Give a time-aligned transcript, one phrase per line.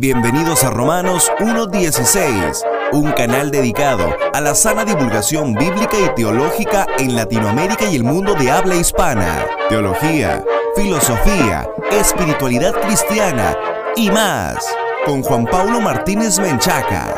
[0.00, 7.14] Bienvenidos a Romanos 1.16, un canal dedicado a la sana divulgación bíblica y teológica en
[7.14, 9.44] Latinoamérica y el mundo de habla hispana.
[9.68, 10.42] Teología,
[10.74, 13.54] filosofía, espiritualidad cristiana
[13.94, 14.64] y más,
[15.04, 17.14] con Juan Pablo Martínez Menchaca.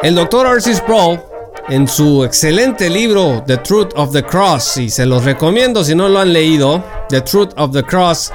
[0.00, 1.20] El doctor Arcis Sproul,
[1.68, 6.08] en su excelente libro The Truth of the Cross, y se los recomiendo si no
[6.08, 8.32] lo han leído, The Truth of the Cross,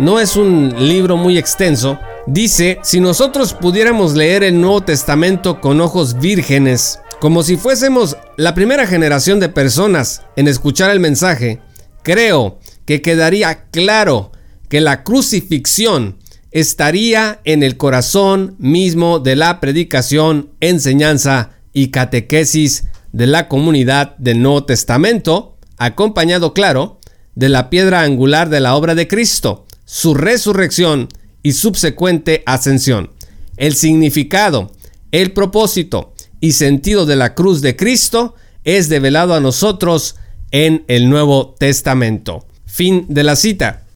[0.00, 5.78] no es un libro muy extenso, dice, si nosotros pudiéramos leer el Nuevo Testamento con
[5.82, 11.60] ojos vírgenes, como si fuésemos la primera generación de personas en escuchar el mensaje,
[12.02, 14.32] creo que quedaría claro
[14.70, 16.16] que la crucifixión
[16.50, 24.40] estaría en el corazón mismo de la predicación, enseñanza y catequesis de la comunidad del
[24.40, 27.00] Nuevo Testamento, acompañado, claro,
[27.34, 31.08] de la piedra angular de la obra de Cristo, su resurrección
[31.42, 33.10] y subsecuente ascensión.
[33.56, 34.70] El significado,
[35.10, 40.14] el propósito y sentido de la cruz de Cristo es develado a nosotros
[40.52, 42.46] en el Nuevo Testamento.
[42.66, 43.88] Fin de la cita.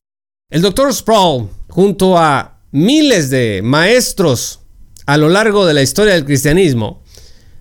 [0.51, 4.59] El doctor Sproul, junto a miles de maestros
[5.07, 7.05] a lo largo de la historia del cristianismo,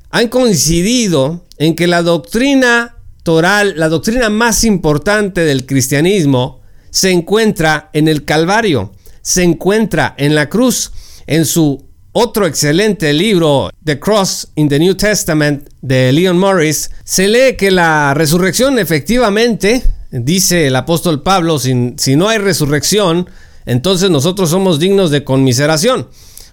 [0.09, 6.62] han coincidido en que la doctrina toral, la doctrina más importante del cristianismo,
[6.93, 10.91] se encuentra en el Calvario, se encuentra en la cruz,
[11.25, 17.27] en su otro excelente libro, The Cross in the New Testament, de Leon Morris, se
[17.27, 21.73] lee que la resurrección efectivamente, dice el apóstol Pablo, si,
[22.15, 23.27] no hay resurrección,
[23.65, 26.09] entonces nosotros somos dignos de conmiseración.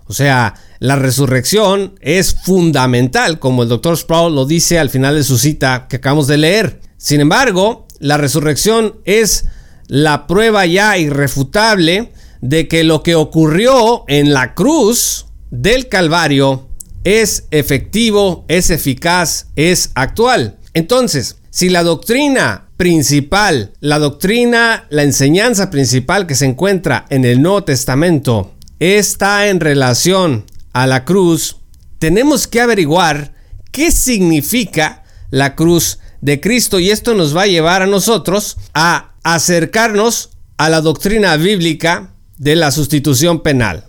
[0.07, 5.25] O sea, la resurrección es fundamental, como el doctor Sproul lo dice al final de
[5.25, 6.81] su cita que acabamos de leer.
[6.97, 9.45] Sin embargo, la resurrección es
[9.91, 16.69] la prueba ya irrefutable de que lo que ocurrió en la cruz del Calvario
[17.03, 20.59] es efectivo, es eficaz, es actual.
[20.75, 27.43] Entonces, si la doctrina principal, la doctrina, la enseñanza principal que se encuentra en el
[27.43, 31.57] Nuevo Testamento está en relación a la cruz,
[31.99, 33.35] tenemos que averiguar
[33.73, 39.10] qué significa la cruz de Cristo y esto nos va a llevar a nosotros a
[39.23, 43.85] acercarnos a la doctrina bíblica de la sustitución penal.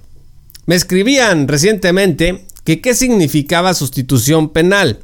[0.66, 5.00] Me escribían recientemente que qué significaba sustitución penal.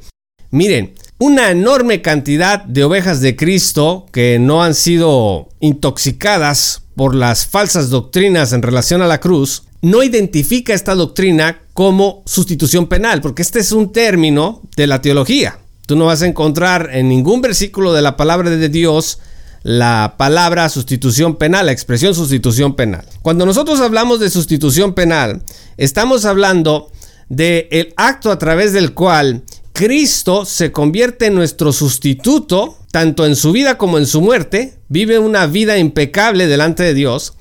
[0.50, 7.46] Miren, una enorme cantidad de ovejas de Cristo que no han sido intoxicadas por las
[7.46, 13.42] falsas doctrinas en relación a la cruz, no identifica esta doctrina como sustitución penal, porque
[13.42, 15.58] este es un término de la teología.
[15.86, 19.20] Tú no vas a encontrar en ningún versículo de la palabra de Dios
[19.68, 23.04] la palabra sustitución penal, la expresión sustitución penal.
[23.20, 25.42] Cuando nosotros hablamos de sustitución penal,
[25.76, 26.90] estamos hablando
[27.28, 29.42] del el acto a través del cual
[29.74, 35.18] Cristo se convierte en nuestro sustituto, tanto en su vida como en su muerte, vive
[35.18, 37.34] una vida impecable delante de Dios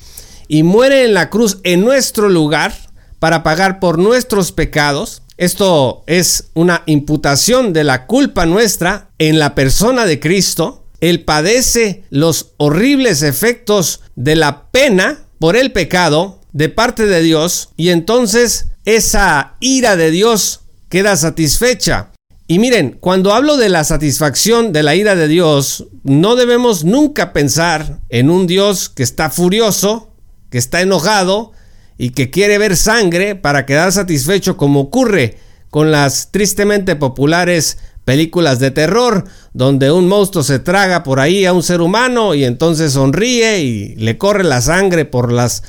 [0.49, 2.73] y muere en la cruz en nuestro lugar
[3.19, 5.21] para pagar por nuestros pecados.
[5.37, 10.83] Esto es una imputación de la culpa nuestra en la persona de Cristo.
[11.01, 17.69] Él padece los horribles efectos de la pena por el pecado de parte de Dios
[17.77, 22.11] y entonces esa ira de Dios queda satisfecha.
[22.47, 27.33] Y miren, cuando hablo de la satisfacción de la ira de Dios, no debemos nunca
[27.33, 30.13] pensar en un Dios que está furioso,
[30.49, 31.51] que está enojado
[31.97, 35.37] y que quiere ver sangre para quedar satisfecho como ocurre
[35.69, 41.51] con las tristemente populares películas de terror, donde un monstruo se traga por ahí a
[41.51, 45.63] un ser humano y entonces sonríe y le corre la sangre por las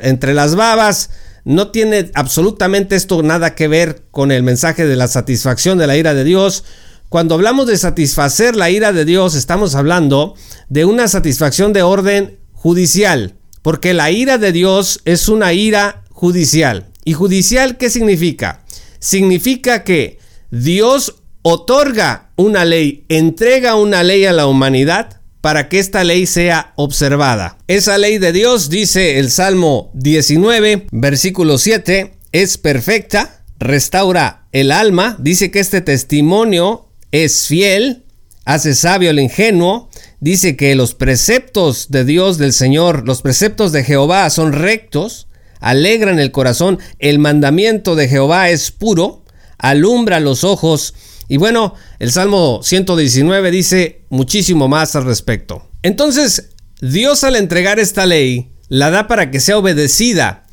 [0.00, 1.10] entre las babas
[1.44, 5.98] no tiene absolutamente esto nada que ver con el mensaje de la satisfacción de la
[5.98, 6.64] ira de Dios.
[7.10, 10.34] Cuando hablamos de satisfacer la ira de Dios, estamos hablando
[10.70, 16.86] de una satisfacción de orden judicial, porque la ira de Dios es una ira judicial.
[17.04, 18.64] ¿Y judicial qué significa?
[18.98, 20.18] Significa que
[20.50, 26.72] Dios otorga una ley, entrega una ley a la humanidad para que esta ley sea
[26.76, 27.58] observada.
[27.66, 35.16] Esa ley de Dios, dice el Salmo 19, versículo 7, es perfecta, restaura el alma,
[35.18, 38.04] dice que este testimonio es fiel,
[38.44, 39.90] hace sabio el ingenuo,
[40.20, 45.26] dice que los preceptos de Dios del Señor, los preceptos de Jehová son rectos,
[45.58, 49.24] alegran el corazón, el mandamiento de Jehová es puro,
[49.58, 50.94] alumbra los ojos,
[51.32, 55.66] y bueno, el Salmo 119 dice muchísimo más al respecto.
[55.82, 56.50] Entonces,
[56.82, 60.44] Dios al entregar esta ley, la da para que sea obedecida.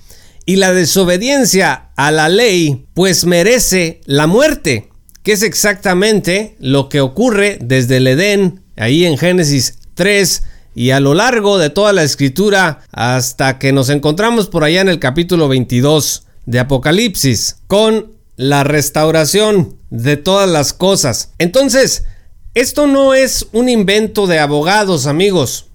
[0.45, 4.87] Y la desobediencia a la ley pues merece la muerte,
[5.21, 10.43] que es exactamente lo que ocurre desde el Edén, ahí en Génesis 3,
[10.75, 14.87] y a lo largo de toda la escritura hasta que nos encontramos por allá en
[14.87, 21.33] el capítulo 22 de Apocalipsis con la restauración de todas las cosas.
[21.39, 22.05] Entonces,
[22.53, 25.65] esto no es un invento de abogados, amigos.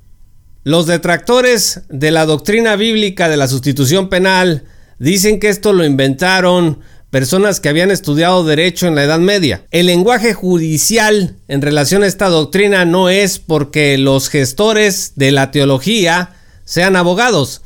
[0.62, 4.64] Los detractores de la doctrina bíblica de la sustitución penal
[4.99, 6.81] dicen que esto lo inventaron
[7.11, 9.67] personas que habían estudiado derecho en la Edad Media.
[9.70, 15.50] El lenguaje judicial en relación a esta doctrina no es porque los gestores de la
[15.50, 16.31] teología
[16.64, 17.60] sean abogados.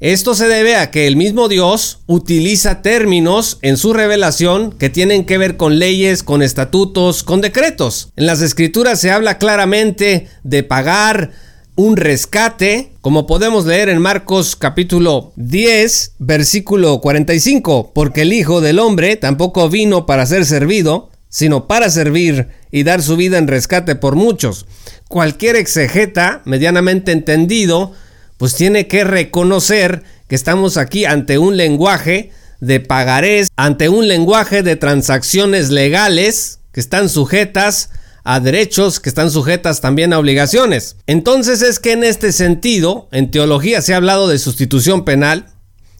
[0.00, 5.24] Esto se debe a que el mismo Dios utiliza términos en su revelación que tienen
[5.24, 8.12] que ver con leyes, con estatutos, con decretos.
[8.14, 11.32] En las escrituras se habla claramente de pagar,
[11.74, 18.78] un rescate, como podemos leer en Marcos capítulo 10, versículo 45, porque el Hijo del
[18.78, 23.96] Hombre tampoco vino para ser servido, sino para servir y dar su vida en rescate
[23.96, 24.66] por muchos.
[25.08, 27.94] Cualquier exegeta medianamente entendido,
[28.38, 32.30] pues tiene que reconocer que estamos aquí ante un lenguaje
[32.60, 37.90] de pagarés, ante un lenguaje de transacciones legales que están sujetas
[38.24, 40.96] a derechos que están sujetas también a obligaciones.
[41.06, 45.46] Entonces es que en este sentido, en teología se ha hablado de sustitución penal,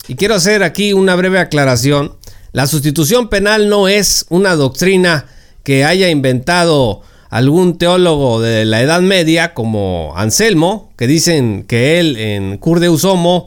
[0.09, 2.17] y quiero hacer aquí una breve aclaración.
[2.53, 5.27] La sustitución penal no es una doctrina
[5.65, 12.17] que haya inventado algún teólogo de la Edad Media como Anselmo, que dicen que él
[12.17, 13.47] en Cur de Usomo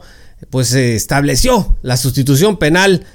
[0.50, 3.06] pues estableció la sustitución penal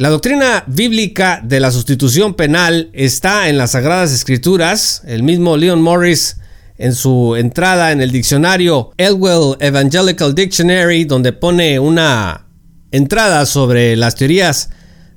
[0.00, 5.02] la doctrina bíblica de la sustitución penal está en las Sagradas Escrituras.
[5.06, 6.38] El mismo Leon Morris
[6.78, 12.46] en su entrada en el diccionario Elwell Evangelical Dictionary, donde pone una
[12.90, 14.70] entrada sobre las teorías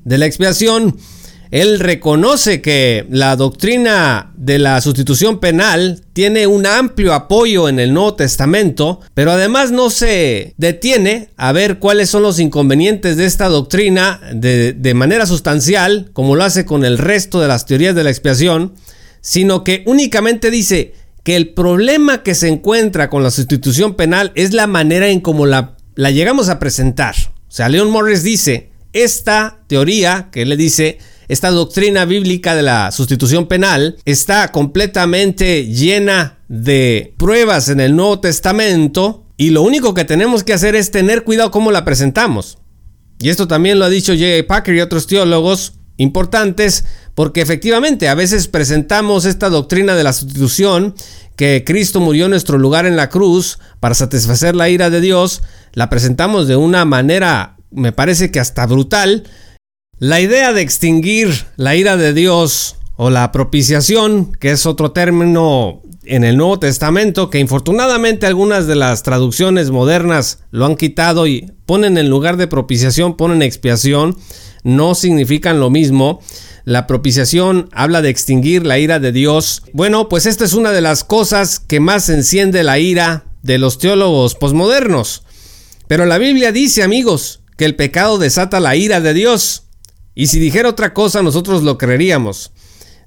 [0.04, 0.98] de la expiación,
[1.54, 7.94] él reconoce que la doctrina de la sustitución penal tiene un amplio apoyo en el
[7.94, 13.50] Nuevo Testamento, pero además no se detiene a ver cuáles son los inconvenientes de esta
[13.50, 18.10] doctrina de, manera sustancial, como lo hace con el resto de las teorías de la
[18.10, 18.74] expiación,
[19.22, 24.54] sino que únicamente dice que el problema que se encuentra con la sustitución penal es
[24.54, 27.14] la manera en cómo la, la llegamos a presentar.
[27.48, 30.98] O sea, Leon Morris dice, esta teoría que le dice
[31.28, 38.20] esta doctrina bíblica de la sustitución penal está completamente llena de pruebas en el Nuevo
[38.20, 42.58] Testamento y lo único que tenemos que hacer es tener cuidado cómo la presentamos.
[43.20, 44.46] Y esto también lo ha dicho J.
[44.48, 46.86] Packer y otros teólogos importantes
[47.16, 50.96] porque efectivamente a veces presentamos esta doctrina de la sustitución
[51.36, 55.42] que Cristo murió en nuestro lugar en la cruz para satisfacer la ira de Dios,
[55.74, 59.24] la presentamos de una manera me parece que hasta brutal,
[60.00, 65.82] la idea de extinguir la ira de Dios o la propiciación, que es otro término
[66.06, 71.52] en el Nuevo Testamento, que infortunadamente algunas de las traducciones modernas lo han quitado y
[71.66, 74.18] ponen en lugar de propiciación, ponen expiación,
[74.64, 76.20] no significan lo mismo.
[76.66, 79.64] La propiciación habla de extinguir la ira de Dios.
[79.74, 83.78] Bueno, pues esta es una de las cosas que más enciende la ira de los
[83.78, 85.24] teólogos posmodernos.
[85.88, 89.63] Pero la Biblia dice, amigos, que el pecado desata la ira de Dios.
[90.16, 92.52] Y si dijera otra cosa, nosotros lo creeríamos.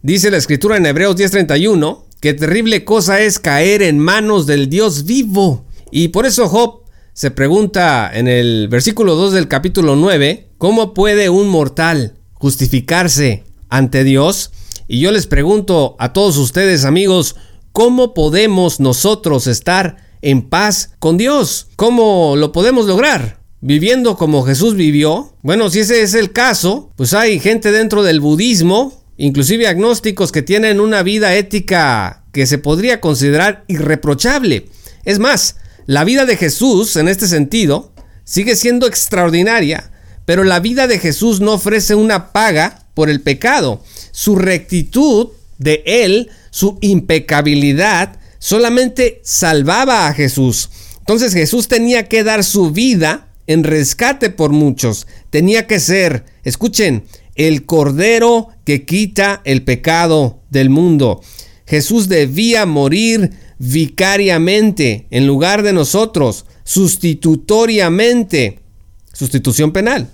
[0.02, 5.04] Dice la escritura en Hebreos 10:31 que terrible cosa es caer en manos del Dios
[5.04, 5.66] vivo.
[5.90, 6.82] Y por eso Job
[7.12, 14.04] se pregunta en el versículo 2 del capítulo 9, ¿cómo puede un mortal justificarse ante
[14.04, 14.50] Dios?
[14.88, 17.36] Y yo les pregunto a todos ustedes amigos,
[17.72, 21.68] ¿cómo podemos nosotros estar en paz con Dios?
[21.76, 23.45] ¿Cómo lo podemos lograr?
[23.60, 25.34] Viviendo como Jesús vivió?
[25.42, 30.42] Bueno, si ese es el caso, pues hay gente dentro del budismo, inclusive agnósticos que
[30.42, 34.68] tienen una vida ética que se podría considerar irreprochable.
[35.04, 37.92] Es más, la vida de Jesús, en este sentido,
[38.24, 39.90] sigue siendo extraordinaria,
[40.24, 43.82] pero la vida de Jesús no ofrece una paga por el pecado.
[44.10, 50.70] Su rectitud de él, su impecabilidad, solamente salvaba a Jesús.
[50.98, 55.06] Entonces Jesús tenía que dar su vida en rescate por muchos.
[55.30, 61.20] Tenía que ser, escuchen, el cordero que quita el pecado del mundo.
[61.66, 68.60] Jesús debía morir vicariamente en lugar de nosotros, sustitutoriamente.
[69.12, 70.10] Sustitución penal.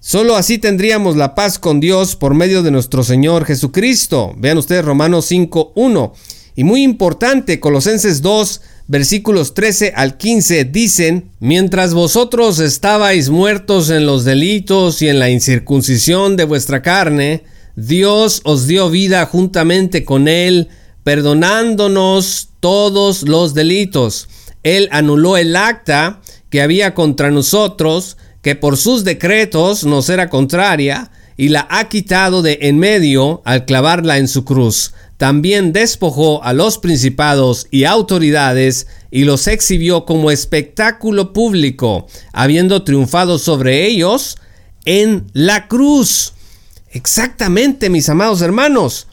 [0.00, 4.34] Solo así tendríamos la paz con Dios por medio de nuestro Señor Jesucristo.
[4.36, 6.12] Vean ustedes Romanos 5.1.
[6.56, 14.06] Y muy importante, Colosenses 2, versículos 13 al 15 dicen, mientras vosotros estabais muertos en
[14.06, 17.44] los delitos y en la incircuncisión de vuestra carne,
[17.76, 20.68] Dios os dio vida juntamente con Él,
[21.04, 24.28] perdonándonos todos los delitos.
[24.62, 26.20] Él anuló el acta
[26.50, 32.42] que había contra nosotros, que por sus decretos nos era contraria, y la ha quitado
[32.42, 34.92] de en medio al clavarla en su cruz.
[35.22, 43.38] También despojó a los principados y autoridades y los exhibió como espectáculo público, habiendo triunfado
[43.38, 44.36] sobre ellos
[44.84, 46.32] en la cruz.
[46.90, 49.06] Exactamente, mis amados hermanos.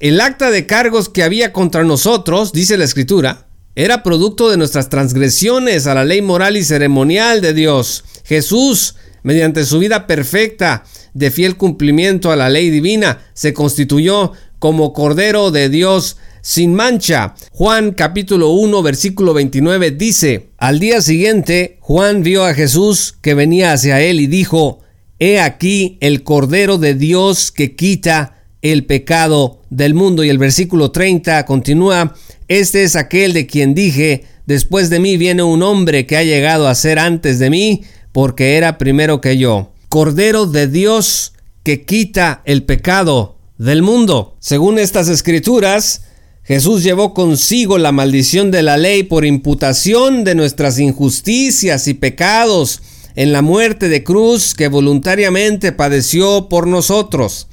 [0.00, 4.90] El acta de cargos que había contra nosotros, dice la escritura, era producto de nuestras
[4.90, 8.04] transgresiones a la ley moral y ceremonial de Dios.
[8.22, 10.84] Jesús, mediante su vida perfecta,
[11.14, 17.34] de fiel cumplimiento a la ley divina, se constituyó como Cordero de Dios sin mancha.
[17.52, 23.72] Juan capítulo 1 versículo 29 dice, al día siguiente Juan vio a Jesús que venía
[23.72, 24.80] hacia él y dijo,
[25.20, 30.22] He aquí el Cordero de Dios que quita el pecado del mundo.
[30.22, 32.14] Y el versículo 30 continúa,
[32.46, 36.68] Este es aquel de quien dije, después de mí viene un hombre que ha llegado
[36.68, 39.72] a ser antes de mí, porque era primero que yo.
[39.88, 44.36] Cordero de Dios que quita el pecado del mundo.
[44.38, 46.02] Según estas escrituras,
[46.44, 52.82] Jesús llevó consigo la maldición de la ley por imputación de nuestras injusticias y pecados
[53.16, 57.48] en la muerte de cruz que voluntariamente padeció por nosotros.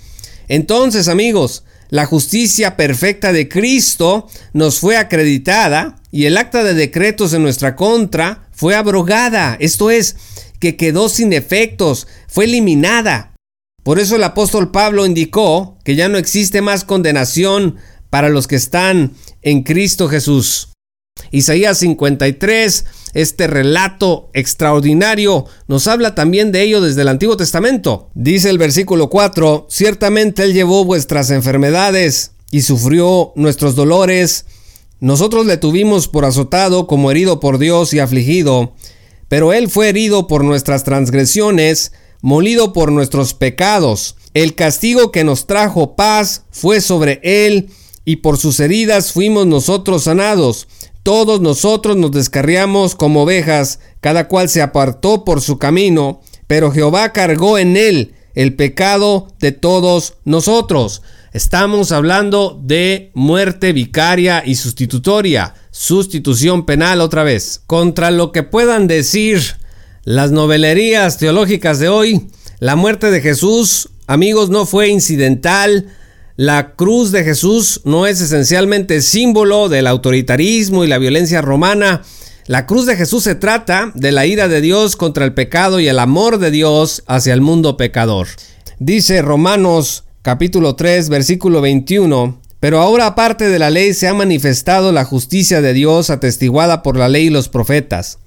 [0.48, 7.34] Entonces, amigos, la justicia perfecta de Cristo nos fue acreditada y el acta de decretos
[7.34, 10.16] en nuestra contra fue abrogada, esto es,
[10.60, 13.34] que quedó sin efectos, fue eliminada.
[13.84, 17.78] Por eso el apóstol Pablo indicó que ya no existe más condenación
[18.10, 20.70] para los que están en Cristo Jesús.
[21.32, 22.86] Isaías 53
[23.16, 28.10] este relato extraordinario nos habla también de ello desde el Antiguo Testamento.
[28.14, 34.46] Dice el versículo 4, ciertamente Él llevó vuestras enfermedades y sufrió nuestros dolores.
[35.00, 38.74] Nosotros le tuvimos por azotado como herido por Dios y afligido,
[39.28, 41.92] pero Él fue herido por nuestras transgresiones,
[42.22, 44.16] molido por nuestros pecados.
[44.34, 47.70] El castigo que nos trajo paz fue sobre Él,
[48.06, 50.68] y por sus heridas fuimos nosotros sanados.
[51.04, 57.14] Todos nosotros nos descarriamos como ovejas, cada cual se apartó por su camino, pero Jehová
[57.14, 61.02] cargó en él el pecado de todos nosotros.
[61.34, 67.62] Estamos hablando de muerte vicaria y sustitutoria, sustitución penal otra vez.
[67.66, 69.42] Contra lo que puedan decir
[70.04, 72.28] las novelerías teológicas de hoy,
[72.60, 75.88] la muerte de Jesús, amigos, no fue incidental,
[76.38, 82.04] la cruz de Jesús no es esencialmente símbolo del autoritarismo y la violencia romana.
[82.48, 85.88] La cruz de Jesús se trata de la ira de Dios contra el pecado y
[85.88, 88.28] el amor de Dios hacia el mundo pecador.
[88.78, 94.92] Dice Romanos capítulo 3 versículo 21, pero ahora aparte de la ley se ha manifestado
[94.92, 98.20] la justicia de Dios atestiguada por la ley y los profetas.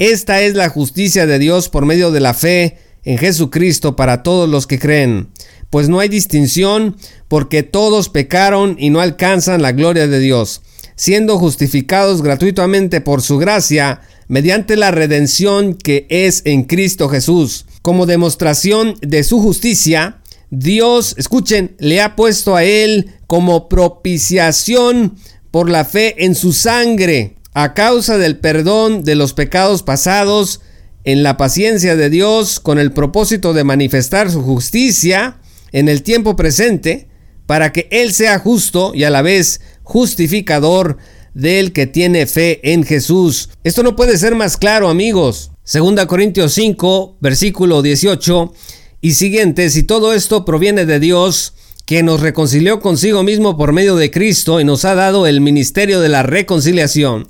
[0.00, 4.48] Esta es la justicia de Dios por medio de la fe en Jesucristo para todos
[4.48, 5.28] los que creen
[5.70, 6.96] pues no hay distinción,
[7.28, 10.62] porque todos pecaron y no alcanzan la gloria de Dios,
[11.00, 17.64] siendo justificados gratuitamente por su gracia, mediante la redención que es en Cristo Jesús.
[17.80, 20.18] Como demostración de su justicia,
[20.50, 25.16] Dios, escuchen, le ha puesto a él como propiciación
[25.50, 30.60] por la fe en su sangre, a causa del perdón de los pecados pasados,
[31.04, 35.38] en la paciencia de Dios, con el propósito de manifestar su justicia,
[35.72, 37.08] en el tiempo presente
[37.50, 39.60] para que Él sea justo y a la vez
[39.90, 40.98] justificador
[41.34, 43.48] del que tiene fe en Jesús.
[43.64, 45.50] Esto no puede ser más claro, amigos.
[45.64, 48.52] Segunda Corintios 5, versículo 18
[49.00, 51.54] y siguientes, y todo esto proviene de Dios,
[51.86, 55.98] que nos reconcilió consigo mismo por medio de Cristo y nos ha dado el ministerio
[55.98, 57.28] de la reconciliación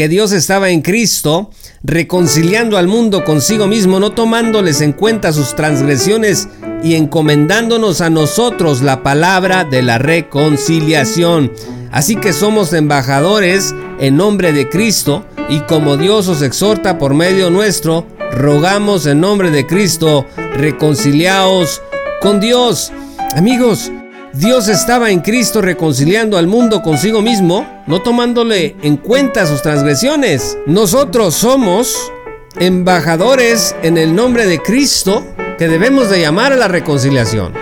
[0.00, 1.50] que Dios estaba en Cristo,
[1.82, 6.48] reconciliando al mundo consigo mismo, no tomándoles en cuenta sus transgresiones
[6.82, 11.52] y encomendándonos a nosotros la palabra de la reconciliación.
[11.92, 17.50] Así que somos embajadores en nombre de Cristo y como Dios os exhorta por medio
[17.50, 21.82] nuestro, rogamos en nombre de Cristo, reconciliaos
[22.22, 22.90] con Dios.
[23.36, 23.92] Amigos,
[24.32, 30.56] Dios estaba en Cristo reconciliando al mundo consigo mismo, no tomándole en cuenta sus transgresiones.
[30.64, 32.12] Nosotros somos
[32.60, 35.26] embajadores en el nombre de Cristo
[35.58, 37.52] que debemos de llamar a la reconciliación.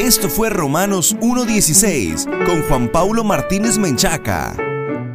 [0.00, 4.56] Esto fue Romanos 1.16 con Juan Paulo Martínez Menchaca.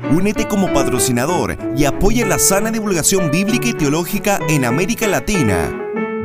[0.10, 5.78] Únete como patrocinador y apoya la sana divulgación bíblica y teológica en América Latina.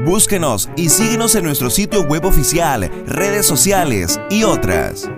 [0.04, 5.10] Búsquenos y síguenos en nuestro sitio web oficial, redes sociales y otras.